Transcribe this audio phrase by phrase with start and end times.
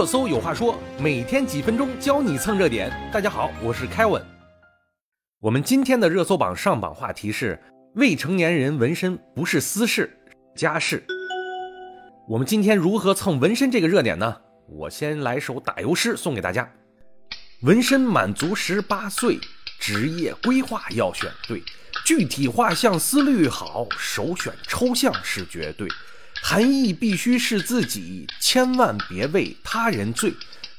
[0.00, 2.90] 热搜有话说，每天几分钟教你蹭热点。
[3.12, 4.24] 大家好，我是凯文。
[5.40, 7.62] 我们今天的热搜榜上榜话题是：
[7.96, 10.18] 未成年人纹身不是私事，
[10.56, 11.04] 家事。
[12.26, 14.34] 我们今天如何蹭纹身这个热点呢？
[14.70, 16.66] 我先来首打油诗送给大家：
[17.64, 19.38] 纹身满足十八岁，
[19.78, 21.62] 职业规划要选对，
[22.06, 25.86] 具体画像思虑好，首选抽象是绝对。
[26.42, 30.34] 含义必须是自己，千万别为他人醉。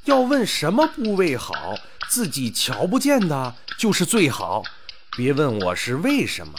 [0.06, 1.76] 要问什么部位好，
[2.10, 4.64] 自己瞧不见的就是最好。
[5.16, 6.54] 别问我是为什么，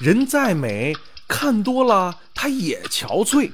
[0.00, 0.94] 人再美，
[1.26, 3.50] 看多了他也憔悴。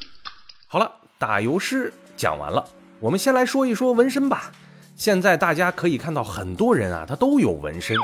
[0.66, 2.64] 好了，打油诗讲完了，
[3.00, 4.52] 我们先来说一说纹身吧。
[4.96, 7.96] 现在大家可以看到，很多人啊，他都有纹身，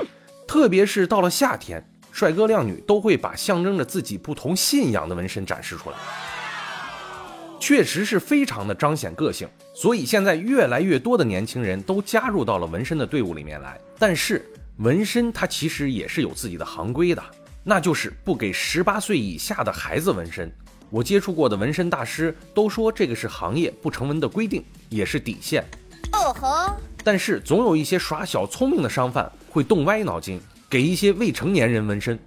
[0.49, 5.97] 特别是到了夏天，帅哥靓女都会把象征着自己不同信仰的纹身展示出来。
[7.59, 13.79] 确实是非常的彰显个性，所以现在越来越多的年轻人都加入到了纹身的队伍里面来。
[13.99, 14.45] 但是
[14.79, 17.23] 纹身它其实也是有自己的行规的，
[17.65, 20.53] 那就是不给十八岁以下的孩子纹身。
[20.91, 25.65] 我接触过的纹身大师都说这个是行业不成文的规定，也是底线。
[26.13, 26.77] 哦吼！
[27.03, 32.19] 但是总有一些耍小聪明的商贩会动歪脑筋，给一些未成年人纹身。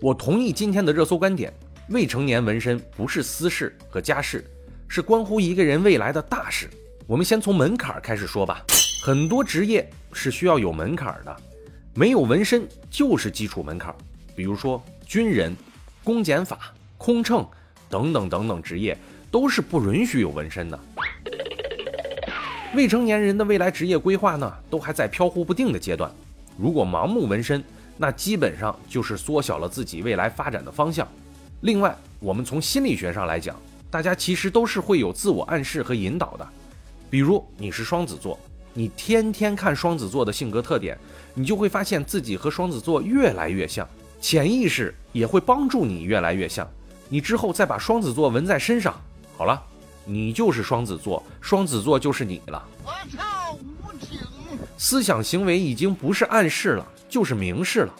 [0.00, 1.52] 我同意今天的热搜观点。
[1.90, 4.44] 未成年纹身不是私事和家事，
[4.88, 6.68] 是关乎一个人未来的大事。
[7.06, 8.62] 我们先从门槛开始说吧。
[9.02, 11.34] 很多职业是需要有门槛的，
[11.94, 13.94] 没有纹身就是基础门槛。
[14.36, 15.56] 比如说军人、
[16.04, 17.46] 公检法、空乘
[17.88, 18.96] 等等等等职业
[19.30, 20.78] 都是不允许有纹身的。
[22.74, 26.12] 未成年人的未来职业规划呢，都还在飘忽不定的阶段。
[26.58, 27.64] 如果盲目纹身，
[27.96, 31.08] 那基本上就是缩小了自己未来发展的方向。
[31.62, 33.56] 另外，我们从心理学上来讲，
[33.90, 36.48] 大家其实都是会有自我暗示和引导的。
[37.10, 38.38] 比如你是双子座，
[38.74, 40.96] 你天天看双子座的性格特点，
[41.34, 43.88] 你就会发现自己和双子座越来越像，
[44.20, 46.68] 潜意识也会帮助你越来越像。
[47.08, 48.94] 你之后再把双子座纹在身上，
[49.36, 49.60] 好了，
[50.04, 52.64] 你就是双子座，双子座就是你了。
[52.84, 54.20] 我操，无情！
[54.76, 57.94] 思想行为已经不是暗示了，就是明示了。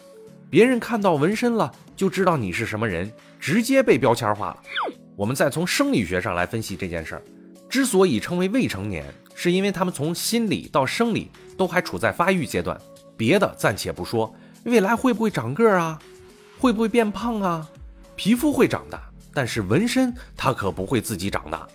[0.49, 3.11] 别人看到纹身了，就知道你是什么人，
[3.41, 4.57] 直接被标签化了。
[5.17, 7.21] 我们再从生理学上来分析这件事儿，
[7.67, 9.03] 之所以称为未成年，
[9.35, 12.79] 是因为他们从心理到生理都还处在发育阶段。
[13.17, 14.33] 别的暂且不说，
[14.63, 15.99] 未来会不会长个儿啊？
[16.57, 17.67] 会不会变胖啊？
[18.15, 21.67] 皮肤会长大，但是纹身它可不会自己长大。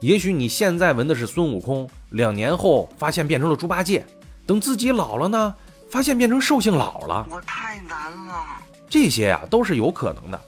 [0.00, 4.04] 也许你现在纹的是孙悟空，两年后发现变成了猪八戒，
[4.44, 5.54] 等自己老了呢？
[5.88, 8.44] 发现变成兽性老了，我太难了。
[8.92, 10.38] 这些呀都是有可能的，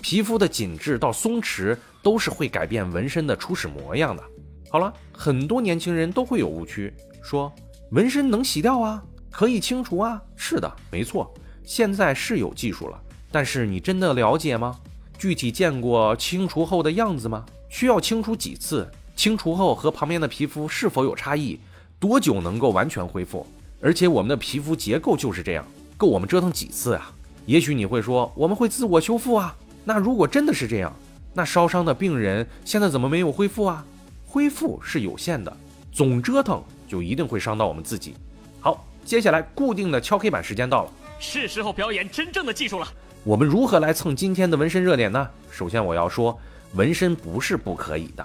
[0.00, 4.24] 皮肤的紧致到松弛都是会改变纹身的初始模样的。
[4.70, 6.90] 好了，很多年轻人都会有误区，
[7.22, 7.52] 说
[7.90, 10.18] 纹身能洗掉啊，可以清除啊。
[10.34, 11.30] 是的，没错，
[11.62, 12.98] 现在是有技术了，
[13.30, 14.80] 但是你真的了解吗？
[15.18, 17.44] 具体见过清除后的样子吗？
[17.68, 18.90] 需要清除几次？
[19.14, 21.60] 清除后和旁边的皮肤是否有差异？
[21.98, 23.46] 多久能够完全恢复？
[23.78, 25.66] 而且我们的皮肤结构就是这样，
[25.98, 27.12] 够我们折腾几次啊？
[27.46, 29.56] 也许你会说我们会自我修复啊？
[29.84, 30.94] 那如果真的是这样，
[31.32, 33.84] 那烧伤的病人现在怎么没有恢复啊？
[34.26, 35.56] 恢复是有限的，
[35.90, 38.14] 总折腾就一定会伤到我们自己。
[38.60, 42.86] 好，接下来固定的敲黑板时间到了，是时候表演真正的技术了。
[43.24, 45.28] 我们如何来蹭今天的纹身热点呢？
[45.50, 46.38] 首先我要说，
[46.74, 48.24] 纹身不是不可以的，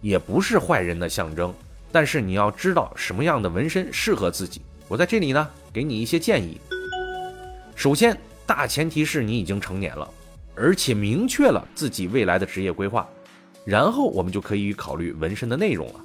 [0.00, 1.52] 也不是坏人的象征，
[1.90, 4.62] 但是你要知道什么样的纹身适合自己。
[4.88, 6.60] 我在这里呢，给你一些建议。
[7.74, 8.18] 首先，
[8.54, 10.06] 大前提是你已经成年了，
[10.54, 13.08] 而且明确了自己未来的职业规划，
[13.64, 16.00] 然后我们就可以考虑纹身的内容了。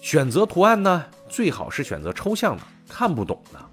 [0.00, 3.70] 选择图案呢，最好是选择抽象的、看不懂的，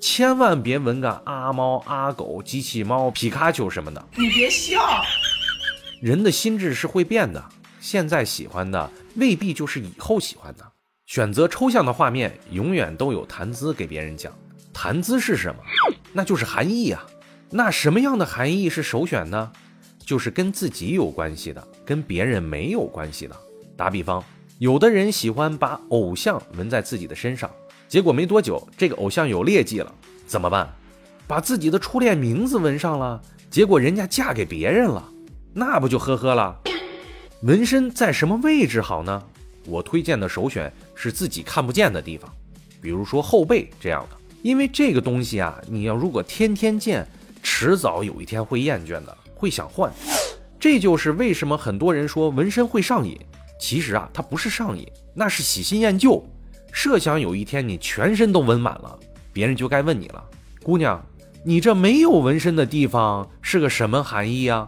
[0.00, 4.02] 千万别纹个阿猫、阿狗、机器猫、皮卡丘什么的。
[4.14, 4.80] 你别笑，
[6.00, 7.44] 人的心智是会变的，
[7.78, 10.64] 现在喜欢的未必就是以后喜欢的。
[11.04, 14.32] 选择抽象的画面，永远都有谈资给别人讲。
[14.72, 15.60] 谈资是什么？
[16.14, 17.04] 那就是含义啊。
[17.50, 19.52] 那什么样的含义是首选呢？
[20.04, 23.36] 就是跟自己有关系的，跟别人没有关系的。
[23.76, 24.22] 打比方，
[24.58, 27.50] 有的人喜欢把偶像纹在自己的身上，
[27.88, 29.92] 结果没多久，这个偶像有劣迹了，
[30.26, 30.72] 怎么办？
[31.26, 33.20] 把自己的初恋名字纹上了，
[33.50, 35.08] 结果人家嫁给别人了，
[35.52, 36.56] 那不就呵呵了？
[37.42, 39.22] 纹身在什么位置好呢？
[39.66, 42.32] 我推荐的首选是自己看不见的地方，
[42.80, 47.06] 比如说后背这样的，因为这个东西啊，你要如果天天见，
[47.48, 49.90] 迟早有一天会厌倦的，会想换。
[50.58, 53.16] 这就是为什么很多人说纹身会上瘾，
[53.60, 54.84] 其实啊，它不是上瘾，
[55.14, 56.22] 那是喜新厌旧。
[56.72, 58.98] 设想有一天你全身都纹满了，
[59.32, 60.22] 别人就该问你了，
[60.64, 61.00] 姑娘，
[61.44, 64.66] 你这没有纹身的地方是个什么含义啊？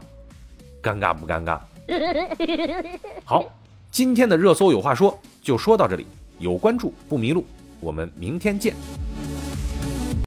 [0.81, 1.59] 尴尬不尴尬？
[3.27, 3.45] 好，
[3.91, 6.07] 今天的热搜有话说就说到这里，
[6.39, 7.45] 有关注不迷路，
[7.81, 8.73] 我们明天见。